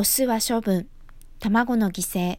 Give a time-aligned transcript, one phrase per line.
[0.00, 0.88] オスは処分、
[1.40, 2.38] 卵の犠牲。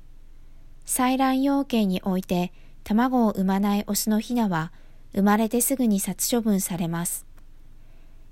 [0.83, 2.51] 採卵養鶏において
[2.83, 4.71] 卵を産まないオスのヒナは
[5.13, 7.27] 生まれてすぐに殺処分されます。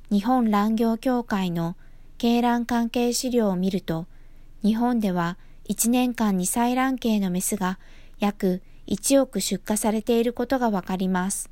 [0.10, 1.76] 日本卵業協会の
[2.18, 4.08] 鶏卵関係資料を見ると、
[4.64, 7.78] 日本では1年間に採卵系のメスが
[8.18, 11.52] 約1億出荷されていることがわかります。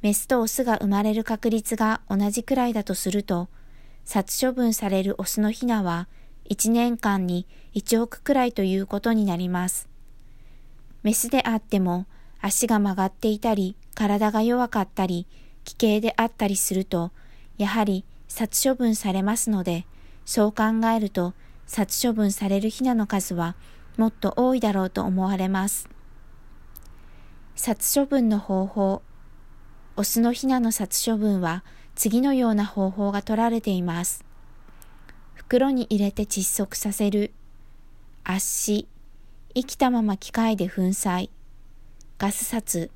[0.00, 3.50] メスとオスが生まれる確率が同じくらいだとすると、
[4.06, 6.08] 殺処分されるオスのヒナは
[6.52, 9.88] 1年間に1億くらいということになります。
[11.02, 12.04] メスであっても
[12.42, 15.26] 足が曲がっていたり、体が弱かったり、
[15.64, 17.10] 奇形であったりすると、
[17.56, 19.86] やはり殺処分されますので、
[20.26, 21.32] そう考えると
[21.66, 23.56] 殺処分されるヒナの数は
[23.96, 25.88] もっと多いだろうと思われます。
[27.56, 29.02] 殺処分の方法。
[29.96, 31.64] オスのヒナの殺処分は
[31.94, 34.22] 次のような方法が取られています。
[35.52, 37.30] 袋に入れて窒息させる。
[38.24, 38.88] 圧死。
[39.54, 41.28] 生きたまま機械で粉砕。
[42.16, 42.90] ガス殺。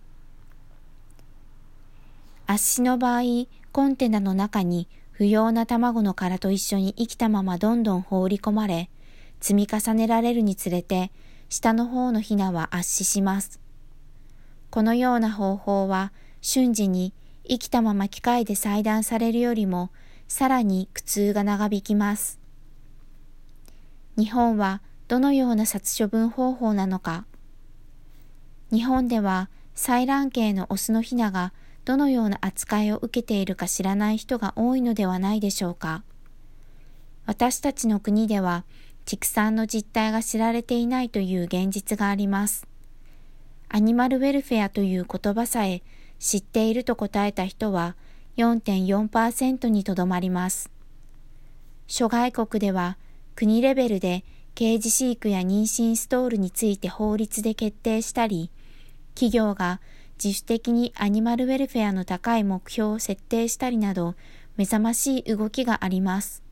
[2.46, 3.24] 圧死の場合、
[3.72, 8.88] コンテナの中に不要な卵の殻と一緒に生きたままどんどん放り込まれ、
[9.38, 11.12] 積み重ねられるにつれて、
[11.50, 13.60] 下の方のヒナは圧死します。
[14.70, 16.10] このような方法は
[16.40, 17.12] 瞬時に
[17.46, 19.90] 生きたまま機械で裁断されるよりも
[20.26, 22.45] さらに苦痛が長引きます。
[24.16, 27.26] 日本はどのような殺処分方法なのか。
[28.72, 31.52] 日本では採卵系のオスのヒナが
[31.84, 36.02] どのような扱いを受けているか知らない人が多いのではないでしょうか。
[37.26, 38.64] 私たちの国では
[39.04, 42.66] 畜産の実態が知られていないという現実があります。
[43.68, 45.82] アニマルウェルフェアという言葉さえ
[46.18, 47.96] 知っていると答えた人は
[48.36, 50.70] 4.4%にとどまります。
[51.86, 52.96] 諸外国では
[53.36, 58.50] 国レベルで刑事飼育や妊娠ストールについて法律で決定したり、
[59.14, 59.82] 企業が
[60.22, 64.14] 自主的にアニマルウェルフェアの高い目標を設定したりなど
[64.56, 66.42] 目覚ましい動きがあります。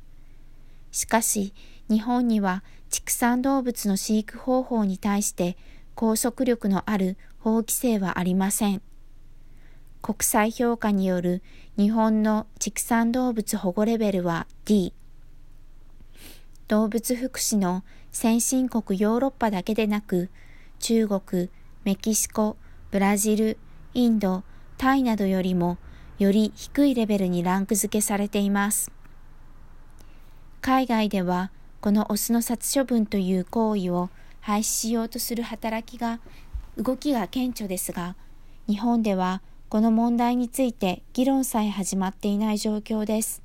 [0.93, 1.55] しかし、
[1.89, 5.57] 日本には畜産動物の飼育方法に対して
[5.95, 8.83] 拘束力のある法規制はありません。
[10.03, 11.43] 国際評価による
[11.79, 14.93] 日本の畜産動物保護レベルは D。
[16.69, 20.31] 動物福祉の先進国ヨーロッパだけでなく、
[20.79, 21.51] 中国、
[21.85, 22.57] メキシコ、
[22.91, 23.59] ブラジル、
[23.93, 24.45] インド、
[24.79, 25.79] タイなどよりも
[26.19, 28.91] より低いレベルにランク付けされています。
[30.61, 34.09] 海外ではこのオスの殺処分という行為を
[34.41, 36.21] 廃止しようとする働きが、
[36.77, 38.17] 動きが顕著ですが、
[38.67, 43.43] 日本ではこの問題について議論さえ始まっていない状況です。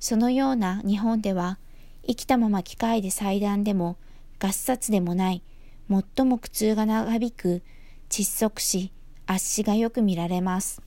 [0.00, 1.58] そのような日本では、
[2.06, 3.96] 生きたまま機械で裁断でも、
[4.38, 5.42] ガス殺でもない、
[5.88, 7.62] 最も苦痛が長引く
[8.08, 8.92] 窒息死、
[9.26, 10.82] 圧死がよく見られます。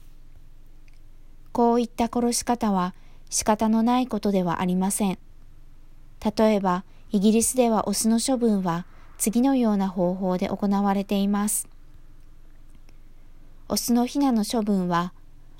[1.52, 2.94] こういった殺し方は
[3.30, 5.18] 仕方のないことではありません。
[6.36, 8.84] 例えば、イギリスではオスの処分は
[9.16, 11.68] 次のような方法で行われています。
[13.68, 15.12] オスのヒナの処分は、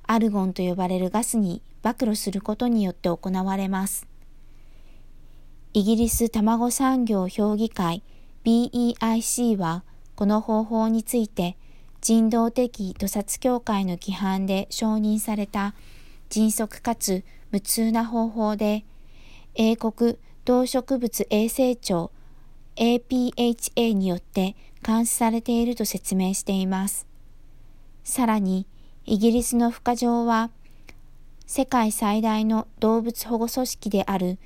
[0.06, 4.06] アルゴンと呼ばれるガスに暴露することによって行われます。
[5.76, 8.02] イギリス卵産業評議会
[8.44, 11.58] BEIC は、この方法について、
[12.00, 15.74] 人道的屠殺協会の規範で承認された
[16.30, 18.86] 迅速かつ無痛な方法で、
[19.54, 20.16] 英国
[20.46, 22.10] 動植物衛生庁
[22.76, 27.06] APHA によって監視されていると説明しています。
[28.02, 28.66] さらに、
[29.04, 30.48] イギリスの孵化場は、
[31.46, 34.38] 世界最大の動物保護組織である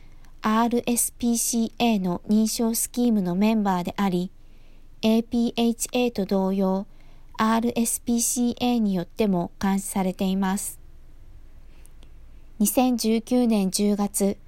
[0.42, 4.30] RSPCA の認証スキームのメンバーであり、
[5.02, 6.86] APHA と同様、
[7.38, 10.80] RSPCA によっても監視されています。
[12.60, 14.38] 2019年10月、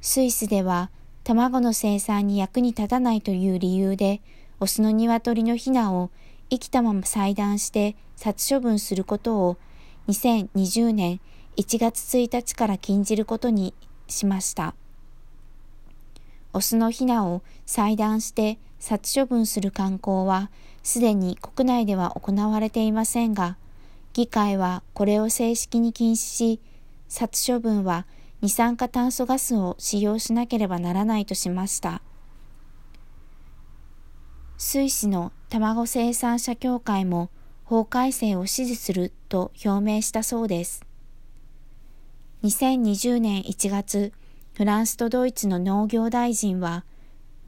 [0.00, 0.90] スイスでは
[1.24, 4.22] 卵の生産に役に立たないという理由で、
[4.60, 6.10] オスの鶏のヒナを
[6.48, 9.58] 生きたまま裁断して殺処分することを
[10.08, 11.20] 2020年
[11.58, 13.74] 1月1日から禁じることに
[14.08, 14.74] しました。
[16.54, 20.50] オスのヒナを裁断して殺処分する観光は
[20.82, 23.58] すでに国内では行われていませんが、
[24.12, 26.60] 議会はこれを正式に禁止し、
[27.08, 28.06] 殺処分は
[28.40, 32.02] 二酸化炭素ガスを使用しなければならないとしました。
[34.56, 37.30] スイスの卵生産者協会も
[37.64, 40.84] 法改正を支持すると表明したそうです。
[42.44, 44.12] 2020年1月、
[44.56, 46.84] フランスとドイツの農業大臣は、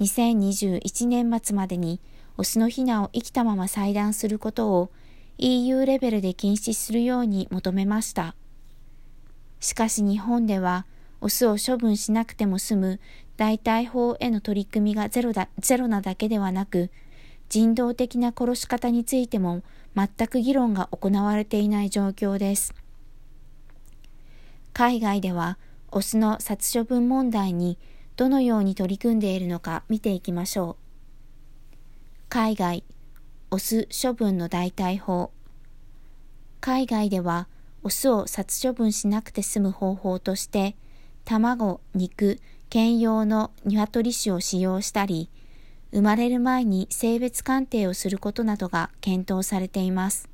[0.00, 2.00] 2021年末までに
[2.36, 4.90] オスのヒナを生きたまま裁断することを
[5.38, 8.34] EU レベルで禁止するように求めました。
[9.60, 10.84] しかし日本では、
[11.20, 13.00] オスを処分しなくても済む
[13.36, 16.90] 代替法への取り組みがゼロだゼロなだけではなく、
[17.48, 19.62] 人道的な殺し方についても
[19.94, 22.74] 全く議論が行われていない状況です。
[24.72, 25.56] 海外では、
[25.96, 27.78] オスの殺処分問題に
[28.16, 31.74] どのように取り組んでいるのか見ていきましょう。
[32.28, 32.84] 海外、
[33.50, 35.30] オス処分の代替法。
[36.60, 37.48] 海外では、
[37.82, 40.76] オスを殺処分しなくて済む方法として、
[41.24, 45.30] 卵、肉、兼用の鶏種を使用したり、
[45.92, 50.28] 生まれる前に性別鑑定をすることなどが検討されています。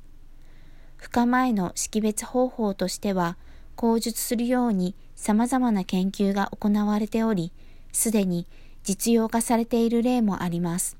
[0.99, 3.37] 孵化前の識別方法としては、
[3.75, 7.51] 口述するように様々な研究が行われており、
[7.91, 8.47] すでに
[8.83, 10.97] 実用化されている例もあります。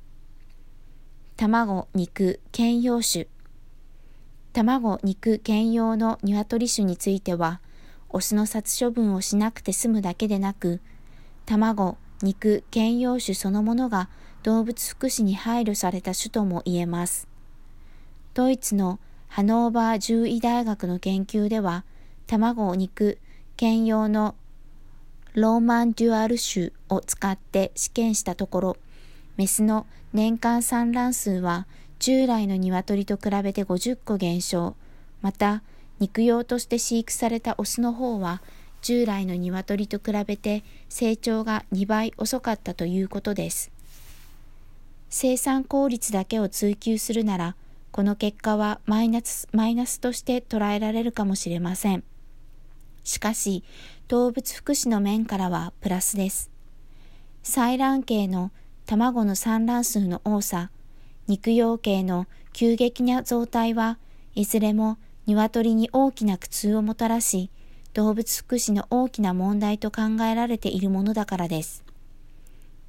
[1.36, 3.28] 卵、肉、兼用種。
[4.54, 7.60] 卵、肉、兼用の鶏種については、
[8.10, 10.80] オスの殺処分をしなくて済むだけでなく、
[11.46, 14.10] 卵、肉、兼用種そのものが
[14.44, 17.28] 動物福祉に配慮された種とも言えます。
[18.34, 21.84] ドイツのハノーバー獣医大学の研究では、
[22.28, 23.20] 卵、肉、
[23.58, 24.36] 兼用の
[25.34, 28.78] ローマンデュアル種を使って試験したところ、
[29.38, 31.66] メスの年間産卵数は
[32.00, 34.76] 従来の鶏と比べて50個減少、
[35.22, 35.64] また
[36.00, 38.42] 肉用として飼育されたオスの方は
[38.82, 43.72] 従来の鶏と比べて成長が2倍遅かったということです。
[45.10, 47.56] 生産効率だけを追求するなら、
[47.92, 52.04] この結果はマイナスマイナスとして捉えられるかもしれません。
[53.04, 53.64] しかし、
[54.08, 56.50] 動物福祉の面からはプラスです。
[57.44, 58.52] 採卵系の
[58.86, 60.70] 卵の産卵数の多さ、
[61.28, 63.98] 肉用系の急激な増体は
[64.36, 67.50] いずれも鶏に大きな苦痛をもたらし、
[67.94, 71.84] 動物福祉の大きな問題と考えられているものだからです。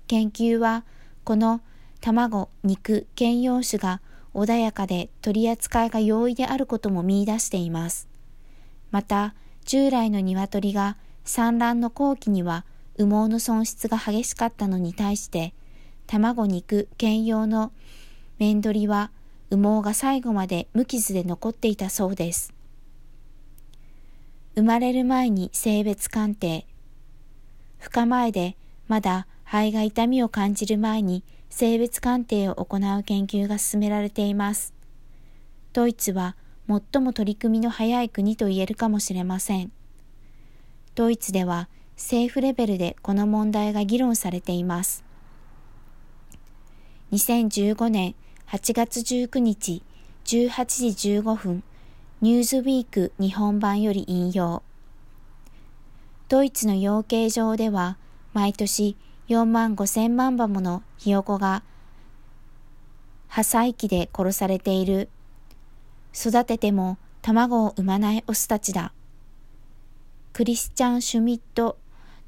[0.06, 0.84] 研究は、
[1.25, 1.61] この
[2.00, 4.00] 卵、肉、兼用種が
[4.34, 8.08] 穏やかで取り扱いが容易であることも見出しています。
[8.90, 9.34] また、
[9.64, 12.64] 従来の鶏が産卵の後期には
[12.99, 15.55] 羽毛の損失が激しかったのに対して、
[16.06, 17.72] 卵肉兼用の
[18.38, 19.11] 面取りは
[19.50, 22.52] 羽毛が最後まで無傷で残っていたそうです。
[24.55, 26.66] 生まれる前に性別鑑定。
[27.81, 28.56] 孵化前で
[28.87, 34.75] まだ肺が痛みを感じる前に性別鑑定を行う研究が進められています。
[35.72, 39.72] ドイツは最も取り組みの早い国と言えるかもしれません。
[40.94, 45.05] ドイツでは政府レベルでこの問題が議論されています。
[47.12, 48.14] 2015年
[48.49, 49.82] 8月19日
[50.25, 51.62] 18時15分、
[52.20, 54.62] ニューズウィーク日本版より引用。
[56.28, 57.99] ドイツの養鶏場では
[58.32, 58.96] 毎年
[59.28, 61.62] 4万5千万羽ものひよこが
[63.28, 65.08] 破砕機で殺されている
[66.14, 68.93] 育てても卵を産まないオスたちだ。
[70.32, 71.76] クリスチャン・シュミット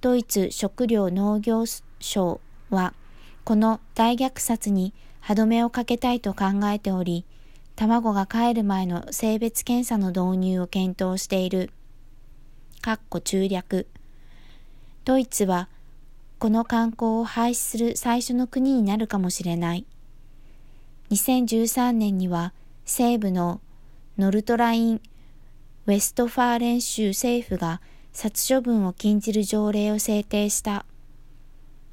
[0.00, 1.64] ドイツ食糧農業
[2.00, 2.40] 省
[2.70, 2.94] は、
[3.44, 7.24] この大虐殺に歯止めをかけたいと考えており、
[7.74, 11.70] 卵が帰る前の性別検査の導入を検討している。
[12.80, 13.86] かっこ中略。
[15.04, 15.68] ドイツは、
[16.38, 19.86] この慣行を廃止する最初の国になるかもしれない。
[21.10, 22.52] 2013年には
[22.84, 23.60] 西部の
[24.18, 25.02] ノルトライン・
[25.84, 27.82] ウェストファーレン州政府が
[28.14, 30.86] 殺処分を禁じる条例を制定した。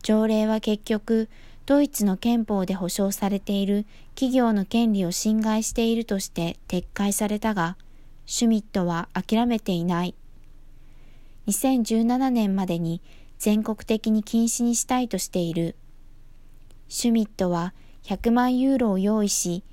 [0.03, 1.27] 条例は結局、
[1.65, 7.75] ドイツの憲法で保障されている企業の権利を侵害しているとして撤回されたが、
[8.25, 10.15] シュミットは諦めていない。
[11.47, 13.01] 2017年までに
[13.37, 15.75] 全国的に禁止にしたいとしている。
[16.87, 19.65] シュミットは100万ユーロを用意し、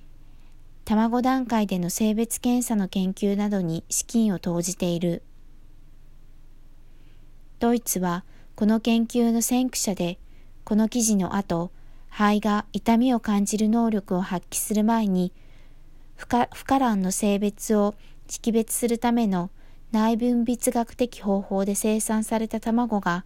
[0.84, 5.22] 卵段階での性別検査の研究などに資金を投じている。
[7.58, 10.18] ドイツはこの研究の先駆者で、
[10.64, 11.70] この記事の後、
[12.08, 15.32] 肺が痛みを感じる能力を発揮する前に、
[16.16, 17.94] 不可卵の性別を
[18.28, 19.50] 識別するための
[19.92, 23.24] 内分泌学的方法で生産された卵が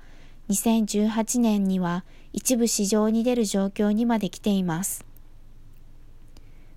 [0.49, 5.05] 2018年には一部市場に出る状況にまで来ています。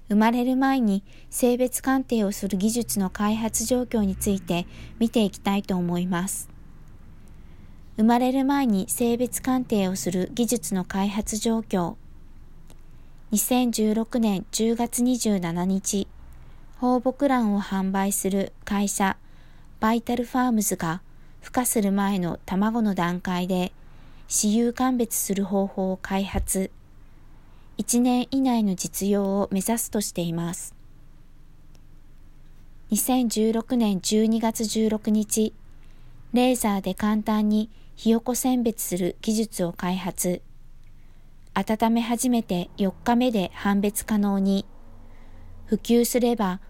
[0.09, 4.65] 生まれる前に性別鑑定をする技術の開発状況について
[4.99, 6.49] 見ていきたいと思います。
[7.97, 11.95] 生まれる前に性別鑑定をする技術の開発状況。
[13.31, 16.07] 2016年10月27日、
[16.77, 19.17] 放牧卵を販売する会社、
[19.79, 21.01] バイタルファームズが、
[21.43, 23.73] 孵化する前の卵の段階で、
[24.27, 26.71] 私有鑑別する方法を開発。
[27.77, 30.75] 1年以内の実用を目指すとしています。
[32.91, 35.53] 2016年12月16日、
[36.33, 40.41] レーザーで簡単にひよこ選別する技術を開発。
[41.53, 44.65] 温め始めて4日目で判別可能に。
[45.65, 46.61] 普及すれば、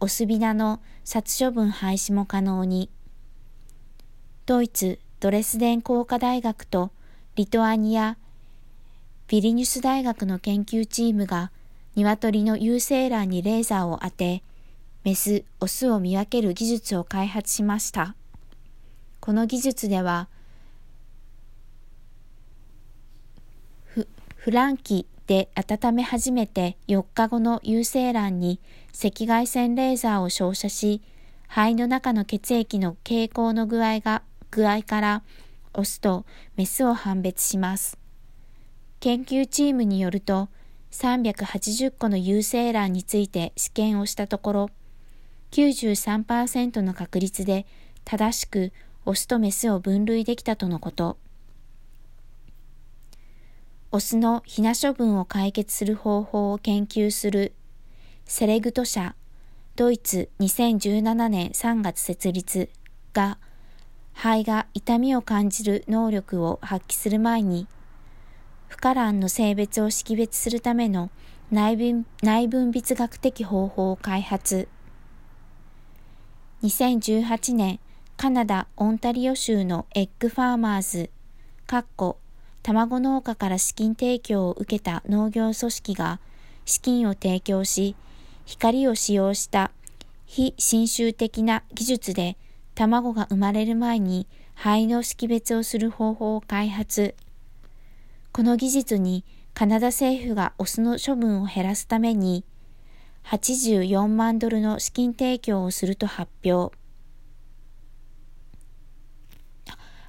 [0.00, 2.90] オスビナの殺処分廃止も可能に。
[4.46, 6.90] ドイツドレスデン工科大学と
[7.36, 8.18] リトアニア
[9.28, 11.50] ビリニュス大学の研究チームが
[11.94, 14.42] 鶏の有精卵にレーザーを当て、
[15.04, 18.14] メス、オスを見分ける技術を開発しました。
[19.20, 20.28] この技術では、
[24.36, 28.58] フランキで温め始めて4日後の有精卵に
[28.92, 31.00] 赤外線レーザーを照射し、
[31.46, 35.22] 肺の中の血液の傾向の具合が、具合から
[35.74, 36.24] オスと
[36.56, 38.01] メスを判別します。
[39.02, 40.48] 研究チームによると、
[40.92, 44.70] 380個の有精卵について試験をしたところ、
[45.50, 47.66] 93%の確率で
[48.04, 48.72] 正しく
[49.04, 51.18] オスとメスを分類できたとのこと。
[53.90, 57.54] オスのヒナ処分を解決する方法を研究する
[58.24, 59.16] セレグト社
[59.74, 62.70] ドイツ2017年3月設立
[63.12, 63.38] が
[64.12, 67.66] 肺が痛みを感じる能力を発揮する前に
[68.72, 71.10] 不可卵の性別を識別するための
[71.50, 74.66] 内分内分泌学的方法を開発。
[76.62, 77.80] 2018年、
[78.16, 81.10] カナダ・オンタリオ州のエッグファーマーズ、
[81.66, 82.16] かっこ
[82.62, 86.18] 卵農家から資金提供を受けた農業組織が
[86.64, 87.94] 資金を提供し、
[88.46, 89.70] 光を使用した
[90.24, 92.38] 非侵襲的な技術で
[92.74, 97.14] 卵が生まれる前に肺の識別をする方法を開発。
[98.32, 102.46] この技術にカナダ政府がオスの処分を減らすために
[103.24, 106.74] 84万ドルの資金提供をすると発表。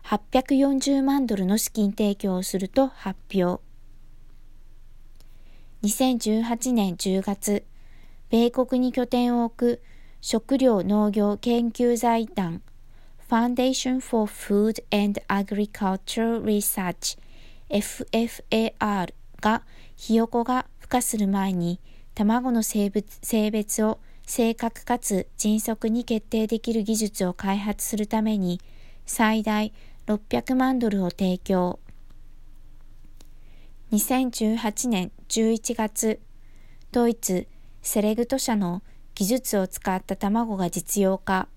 [0.06, 3.62] 840万ドルの資金提供をすると発表。
[5.84, 7.66] 2018年10月、
[8.30, 9.82] 米国に拠点を置く
[10.22, 12.62] 食料農業研究財団
[13.30, 17.18] Foundation for Food and Agricultural Research
[17.70, 19.64] FFAR が
[19.96, 21.80] ひよこが孵化する前に
[22.16, 22.92] 卵の性
[23.22, 28.62] 性別を正確かつ迅速に決定できる技術を開発するために
[29.06, 29.74] 最大
[30.08, 31.80] 600万ドルを提供。
[33.92, 36.20] 2018年11月、
[36.92, 37.48] ドイツ
[37.82, 38.82] セレグト社の
[39.14, 41.48] 技術を使った卵が実用化。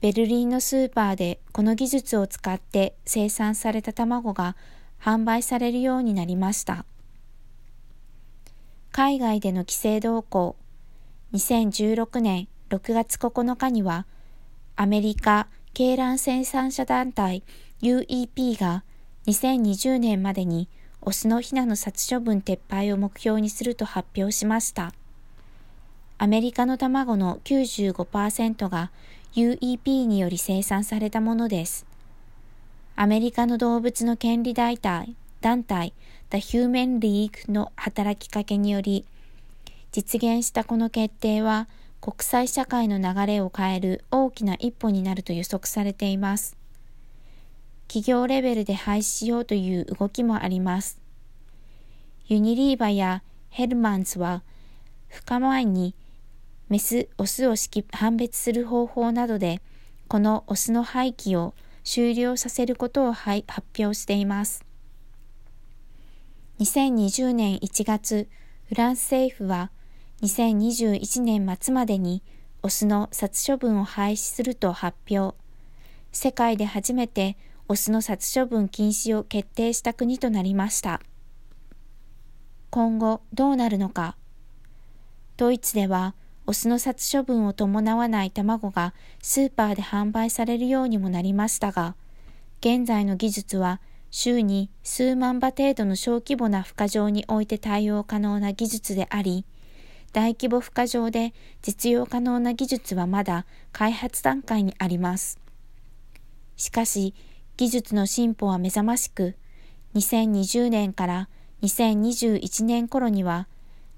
[0.00, 4.56] ベルリンのスーパーでこの技術を使って生産された卵が
[5.00, 6.84] 販売されるようになりました。
[8.92, 10.56] 海外での規制動向
[11.32, 14.06] 2016年6月9日には
[14.76, 15.46] アメリカ
[15.78, 17.42] 鶏卵生産者団体
[17.82, 18.84] UEP が
[19.26, 20.68] 2020年までに
[21.02, 24.92] オスのヒナの殺処分撤廃を目標にすると発表しました。
[26.18, 28.90] アメリカの卵の95%が
[29.34, 31.86] UEP により生産されたものです。
[33.00, 35.94] アメリカの動物の権利団体、団体
[36.28, 39.06] The Human League の働きかけにより、
[39.90, 41.66] 実現したこの決定は
[42.02, 46.58] 国際社会の流れを変える大きな一歩になると予測されています。
[47.88, 51.00] 企業レベルで廃止しようという動きもあります。
[52.26, 54.42] ユニリーバやヘルマンズは、
[55.10, 55.94] 孵化前に
[56.68, 59.62] メス、オスを識判別する方法などで、
[60.06, 61.54] このオスの廃棄を
[61.92, 63.42] 終了させることを発
[63.80, 64.64] 表しています。
[66.60, 68.28] 2020年1月、
[68.68, 69.72] フランス政府は
[70.22, 72.22] 2021年末までに
[72.62, 75.36] オスの殺処分を廃止すると発表。
[76.12, 81.00] 世界で初めてオスの殺処分禁止を決定した国となりました。
[82.70, 84.16] 今後どうなるのか。
[85.36, 86.14] ドイツでは
[86.50, 88.92] オスの殺処分を伴わない卵が
[89.22, 91.94] スーパーで販売されるようにもなりましたが、
[92.58, 93.80] 現在の技術は
[94.10, 99.44] 週に数万羽程度の小規模な孵化場において対応可能な技術であり、
[100.12, 105.38] 大規模孵化場で実用可能な技術はまだ開発段階にあります。
[106.56, 107.14] しかし、
[107.58, 109.36] 技術の進歩は目覚ましく、
[109.94, 111.28] 2020年から
[111.62, 113.46] 2021年頃には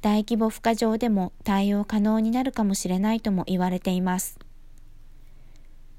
[0.03, 4.39] 大規模孵化場でも対応可能になるかもしれないとも言われています。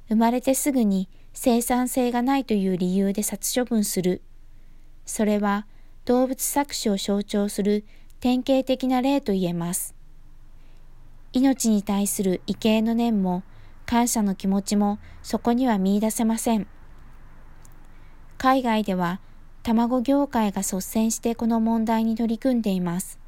[0.10, 4.22] 生まれてすぐに生産性がないという理由で殺処分する。
[5.06, 5.66] それは
[6.04, 7.86] 動物搾取を象徴する
[8.20, 9.96] 典型的な例と言えます。
[11.32, 13.44] 命に対する畏敬の念も
[13.86, 16.68] 感謝の気持ちもそこには見出せません。
[18.38, 19.22] 海外では
[19.64, 23.23] 卵業界が率先してこの問題に取り組んでいます。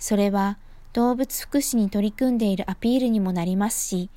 [0.00, 0.58] それは
[0.92, 4.10] 動物福祉に取り組んでいるアピールにもなりますし、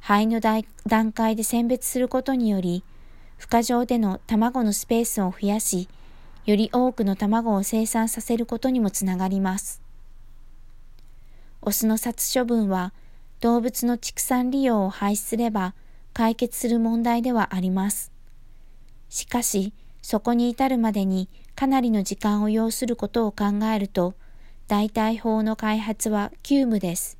[0.00, 2.84] 肺の段階で選別することにより、
[3.38, 5.88] 孵化場での卵のスペースを増やし、
[6.44, 9.80] より多くの卵を生産させることにもつながります。
[11.62, 12.92] オスの殺処分は
[13.40, 15.74] 動物の畜産利用を廃止すれば
[16.12, 18.10] 解決する問題ではあります。
[19.08, 24.14] しかし、そこに至るまでにかなりの時間を要することを考えると、
[24.68, 27.18] 代替法の開発は急務です。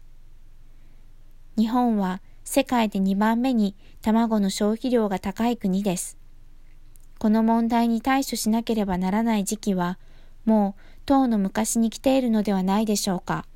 [1.57, 6.19] 日本は世界で2番目に卵の消費量が高い国です。
[7.19, 9.99] この問題に対処しなければならない時期は、
[10.45, 13.47] もう、とうの昔に来ているのではないでしょうか。